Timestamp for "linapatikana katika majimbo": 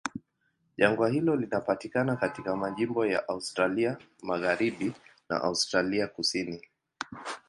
1.35-3.05